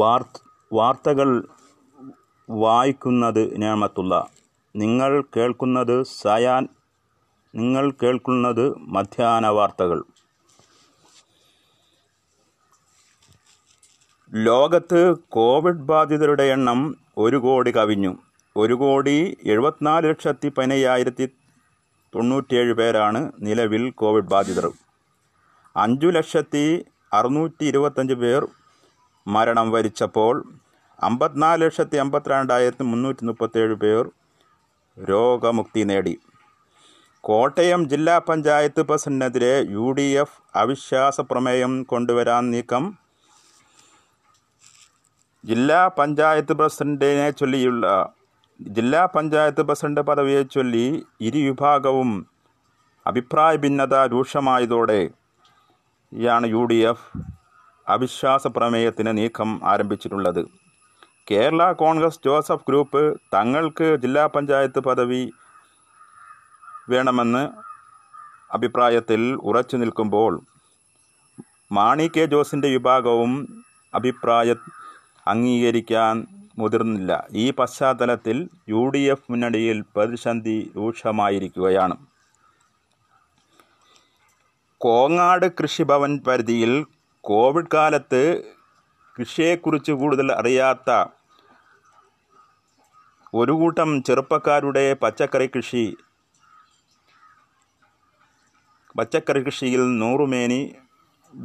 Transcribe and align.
വാർത്ത 0.00 0.38
വാർത്തകൾ 0.72 1.30
വായിക്കുന്നത് 2.48 3.42
ഞാമത്തുള്ള 3.58 4.14
നിങ്ങൾ 4.76 5.10
കേൾക്കുന്നത് 5.36 6.02
സയാൻ 6.22 6.68
നിങ്ങൾ 7.54 7.90
കേൾക്കുന്നത് 7.90 8.74
മധ്യാന 8.88 9.46
വാർത്തകൾ 9.46 10.02
ലോകത്ത് 14.32 15.00
കോവിഡ് 15.28 15.86
ബാധിതരുടെ 15.86 16.42
എണ്ണം 16.42 16.80
ഒരു 17.18 17.36
കോടി 17.36 17.70
കവിഞ്ഞു 17.70 18.12
ഒരു 18.56 18.74
കോടി 18.74 19.16
എഴുപത്തിനാല് 19.46 20.08
ലക്ഷത്തി 20.08 20.48
പതിനയ്യായിരത്തി 20.48 21.26
തൊണ്ണൂറ്റിയേഴ് 22.12 22.72
പേരാണ് 22.72 23.20
നിലവിൽ 23.38 23.90
കോവിഡ് 23.90 24.30
ബാധിതർ 24.30 24.66
അഞ്ചു 25.76 26.06
ലക്ഷത്തി 26.06 26.64
അറുന്നൂറ്റി 27.12 27.64
ഇരുപത്തഞ്ച് 27.64 28.14
പേർ 28.14 28.42
മരണം 29.26 29.70
വരിച്ചപ്പോൾ 29.70 30.44
അമ്പത്തിനാല് 30.98 31.62
ലക്ഷത്തി 31.62 31.96
അമ്പത്തിരണ്ടായിരത്തി 31.96 32.84
മുന്നൂറ്റി 32.84 33.24
മുപ്പത്തേഴ് 33.24 33.74
പേർ 33.74 34.10
രോഗമുക്തി 34.96 35.84
നേടി 35.84 36.18
കോട്ടയം 37.24 37.88
ജില്ലാ 37.88 38.18
പഞ്ചായത്ത് 38.18 38.82
പ്രസിഡന്റിനെതിരെ 38.82 39.66
യു 39.72 39.90
ഡി 39.90 40.14
എഫ് 40.14 40.56
അവിശ്വാസ 40.56 41.20
പ്രമേയം 41.20 41.82
കൊണ്ടുവരാൻ 41.82 42.50
നീക്കം 42.50 42.98
ജില്ലാ 45.44 45.88
പഞ്ചായത്ത് 45.98 46.52
പ്രസിഡന്റിനെ 46.52 47.30
ചൊല്ലിയുള്ള 47.30 48.14
ജില്ലാ 48.60 49.06
പഞ്ചായത്ത് 49.06 49.62
പ്രസിഡന്റ് 49.62 50.00
പദവിയെ 50.00 50.46
ചൊല്ലി 50.46 51.04
ഇരുവിഭാഗവും 51.20 52.26
അഭിപ്രായ 53.06 53.56
ഭിന്നത 53.56 54.06
രൂക്ഷമായതോടെയാണ് 54.06 56.46
യു 56.46 56.64
ഡി 56.64 56.82
എഫ് 56.82 57.39
അവിശ്വാസ 57.86 58.46
പ്രമേയത്തിന് 58.46 59.12
നീക്കം 59.16 59.50
ആരംഭിച്ചിട്ടുള്ളത് 59.64 60.42
കേരള 61.28 61.62
കോൺഗ്രസ് 61.72 62.22
ജോസഫ് 62.24 62.66
ഗ്രൂപ്പ് 62.68 63.02
തങ്ങൾക്ക് 63.34 63.88
ജില്ലാ 63.96 64.24
പഞ്ചായത്ത് 64.26 64.80
പദവി 64.80 65.22
വേണമെന്ന് 66.90 67.42
അഭിപ്രായത്തിൽ 68.50 69.22
ഉറച്ചു 69.42 69.76
നിൽക്കുമ്പോൾ 69.76 70.32
മാണി 71.70 72.06
കെ 72.08 72.24
ജോസിൻ്റെ 72.26 72.68
വിഭാഗവും 72.68 73.32
അഭിപ്രായ 73.92 74.54
അംഗീകരിക്കാൻ 75.26 76.16
മുതിർന്നില്ല 76.58 77.12
ഈ 77.34 77.44
പശ്ചാത്തലത്തിൽ 77.50 78.36
യു 78.68 78.82
ഡി 78.94 79.02
എഫ് 79.10 79.28
മുന്നണിയിൽ 79.30 79.78
പ്രതിസന്ധി 79.94 80.56
രൂക്ഷമായിരിക്കുകയാണ് 80.76 81.96
കോങ്ങാട് 84.80 85.46
കൃഷിഭവൻ 85.58 86.12
പരിധിയിൽ 86.26 86.72
കോവിഡ് 87.24 87.72
കാലത്ത് 87.74 88.22
കൃഷിയെക്കുറിച്ച് 89.16 89.92
കൂടുതൽ 89.92 90.32
അറിയാത്ത 90.32 90.90
ഒരു 93.34 93.52
കൂട്ടം 93.52 93.90
ചെറുപ്പക്കാരുടെ 94.02 94.84
പച്ചക്കറി 94.94 95.46
കൃഷി 95.46 95.84
പച്ചക്കറി 98.96 99.40
കൃഷിയിൽ 99.42 99.82
നൂറുമേനി 99.98 100.62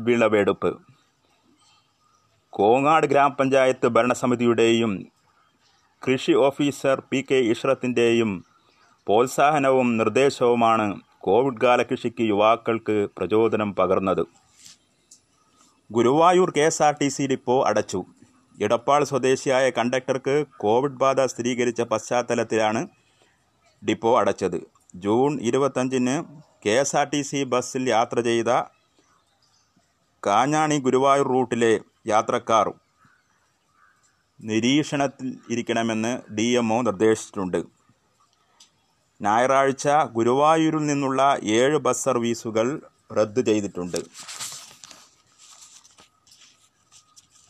വിളവെടുപ്പ് 0.00 0.72
കോങ്ങാട് 2.54 3.06
ഗ്രാമപഞ്ചായത്ത് 3.06 3.88
ഭരണസമിതിയുടെയും 3.88 4.92
കൃഷി 6.02 6.34
ഓഫീസർ 6.40 6.98
പി 7.12 7.26
കെ 7.32 7.36
ഈശ്വരത്തിൻ്റെയും 7.36 8.32
പ്രോത്സാഹനവും 9.08 9.98
നിർദ്ദേശവുമാണ് 9.98 10.88
കോവിഡ് 11.22 11.62
കാല 11.64 11.82
കൃഷിക്ക് 11.84 12.22
യുവാക്കൾക്ക് 12.22 13.10
പ്രചോദനം 13.18 13.76
പകർന്നത് 13.76 14.24
Guruvayur 15.90 16.50
K 16.52 16.64
S 16.64 16.82
R 16.82 16.94
T 16.94 17.08
C 17.10 17.24
depot 17.28 17.56
അടച്ചു 17.68 18.00
ഇടപ്പാൾ 18.58 19.02
സ്വദേശിയായ 19.04 19.66
കണ്ടക്ടർക്ക് 19.70 20.36
കോവിഡ് 20.58 21.00
ബാധ 21.00 21.26
സ്ഥിരീകരിച്ച 21.26 21.82
പശ്ചാത്തലത്തിലാണ് 21.92 22.82
ഡിപ്പോ 23.82 24.12
അടച്ചത് 24.20 24.58
ജൂൺ 24.96 25.34
ഇരുപത്തഞ്ചിന് 25.42 26.16
K 26.66 26.74
S 26.76 26.96
R 26.96 27.06
T 27.10 27.22
C 27.22 27.40
ബസ്സിൽ 27.44 27.84
യാത്ര 27.90 28.20
ചെയ്ത 28.22 28.52
കാഞ്ഞാണി 30.24 30.78
ഗുരുവായൂർ 30.80 31.28
റൂട്ടിലെ 31.28 31.74
യാത്രക്കാർ 32.08 32.68
നിരീക്ഷണത്തിൽ 34.40 35.28
ഇരിക്കണമെന്ന് 35.50 36.14
ഡി 36.36 36.48
എം 36.54 36.70
ഒ 36.74 36.80
നിർദ്ദേശിച്ചിട്ടുണ്ട് 36.82 37.62
ഞായറാഴ്ച 39.22 39.88
ഗുരുവായൂരിൽ 40.14 40.84
നിന്നുള്ള 40.86 41.22
ഏഴ് 41.58 41.78
ബസ് 41.80 42.04
സർവീസുകൾ 42.04 42.68
റദ്ദു 43.12 43.42
ചെയ്തിട്ടുണ്ട് 43.42 44.00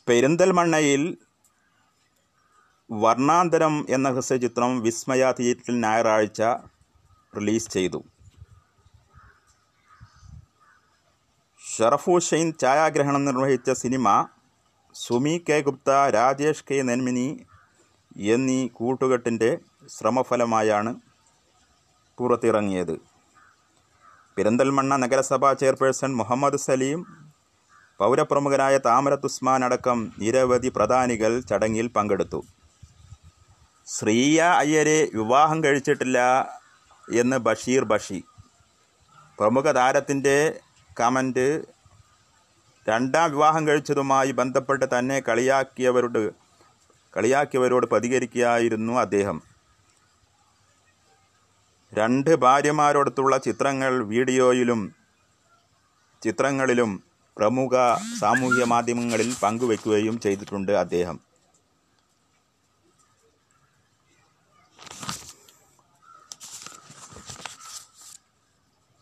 പെരിന്തൽമണ്ണയിൽ 0.08 1.04
വർണ്ണാന്തരം 2.90 3.76
എന്ന 3.90 4.08
ഹ്രസ്വചിത്രം 4.10 4.72
വിസ്മയ 4.84 5.32
തിയേറ്ററിൽ 5.38 5.78
ഞായറാഴ്ച 5.82 6.42
റിലീസ് 7.34 7.72
ചെയ്തു 7.72 8.00
ഷെയ്ൻ 12.24 12.50
ഛായാഗ്രഹണം 12.62 13.24
നിർവഹിച്ച 13.26 13.72
cinema 13.80 14.08
Sumi 14.96 15.36
K 15.48 15.58
Gupta 15.62 15.90
Rajesh 16.10 16.66
K 16.70 16.78
Nenmini 16.82 17.28
എന്നീ 18.30 18.62
കൂട്ടുകെട്ടിൻ്റെ 18.74 19.50
ശ്രമഫലമായാണ് 19.90 20.92
പുറത്തിറങ്ങിയത് 22.18 22.96
പെരിന്തൽമണ്ണ 24.38 24.94
നഗരസഭാ 24.96 25.50
ചെയർപേഴ്സൺ 25.54 26.12
മുഹമ്മദ് 26.16 26.60
സലീം 26.60 27.02
പൗരപ്രമുഖരായ 28.00 28.76
ഉസ്മാൻ 29.24 29.62
അടക്കം 29.64 30.00
നിരവധി 30.18 30.70
പ്രധാനികൾ 30.70 31.34
ചടങ്ങിൽ 31.50 31.88
പങ്കെടുത്തു 31.96 32.40
ശ്രീയ 33.88 34.40
അയ്യരെ 34.58 35.00
വിവാഹം 35.14 35.58
കഴിച്ചിട്ടില്ല 35.64 36.20
എന്ന് 37.14 37.38
ബഷീർ 37.38 37.84
ബഷി 37.84 38.20
പ്രമുഖ 39.40 39.72
താരത്തിൻ്റെ 39.72 40.38
കമൻറ്റ് 40.98 41.48
രണ്ടാം 42.88 43.28
വിവാഹം 43.32 43.64
കഴിച്ചതുമായി 43.68 44.32
ബന്ധപ്പെട്ട് 44.32 44.86
തന്നെ 44.86 45.18
കളിയാക്കിയവരോട് 45.20 46.22
കളിയാക്കിയവരോട് 47.14 47.86
പ്രതികരിക്കുകയായിരുന്നു 47.86 48.94
അദ്ദേഹം 48.98 49.38
രണ്ട് 51.94 52.32
ഭാര്യമാരോടത്തുള്ള 52.36 53.36
ചിത്രങ്ങൾ 53.40 53.92
വീഡിയോയിലും 54.06 54.82
ചിത്രങ്ങളിലും 56.22 56.92
പ്രമുഖ 57.38 57.76
സാമൂഹ്യ 58.20 58.64
മാധ്യമങ്ങളിൽ 58.64 59.30
പങ്കുവെക്കുകയും 59.44 60.16
ചെയ്തിട്ടുണ്ട് 60.20 60.74
അദ്ദേഹം 60.76 61.18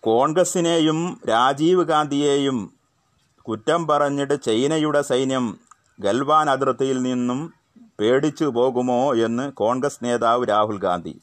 കോൺഗ്രസിനെയും 0.04 1.00
രാജീവ് 1.30 1.84
ഗാന്ധിയെയും 1.84 2.58
കുറ്റം 3.46 3.82
പറഞ്ഞിട്ട് 3.88 4.36
ചൈനയുടെ 4.44 5.02
സൈന്യം 5.02 5.46
ഗൽവാൻ 6.00 6.48
അതിർത്തിയിൽ 6.50 6.98
നിന്നും 7.02 7.40
പേടിച്ചു 8.00 8.48
പോകുമോ 8.48 9.02
എന്ന് 9.26 9.46
കോൺഗ്രസ് 9.52 10.04
നേതാവ് 10.04 10.48
രാഹുൽ 10.50 10.78
ഗാന്ധി 10.78 11.14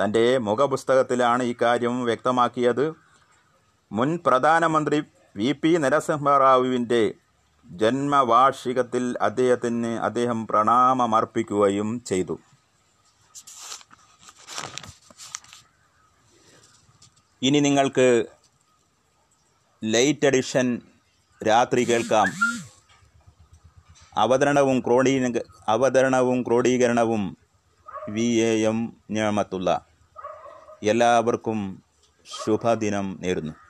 തൻ്റെ 0.00 0.24
മുഖപുസ്തകത്തിലാണ് 0.38 1.42
ഇക്കാര്യം 1.44 1.96
വ്യക്തമാക്കിയത് 2.04 2.86
മുൻ 3.90 4.10
പ്രധാനമന്ത്രി 4.26 4.98
വി 5.36 5.48
പി 5.52 5.70
നരസിംഹറാവുവിൻ്റെ 5.76 7.00
ജന്മവാർഷികത്തിൽ 7.70 9.04
അദ്ദേഹത്തിന് 9.20 9.90
അദ്ദേഹം 9.98 10.38
പ്രണാമമർപ്പിക്കുകയും 10.46 11.88
ചെയ്തു 12.06 12.36
ഇനി 17.42 17.60
നിങ്ങൾക്ക് 17.60 18.06
ലൈറ്റ് 19.82 20.26
എഡിഷൻ 20.26 20.66
രാത്രി 21.40 21.82
കേൾക്കാം 21.84 22.28
അവതരണവും 24.18 24.80
ക്രോഡീ 24.80 25.12
അവതരണവും 25.68 26.42
ക്രോഡീകരണവും 26.42 27.24
വി 28.08 28.26
എ 28.40 28.50
എം 28.62 28.78
ഞാമത്തുള്ള 29.10 29.70
എല്ലാവർക്കും 30.82 31.60
ശുഭദിനം 32.26 33.06
നേരുന്നു 33.20 33.54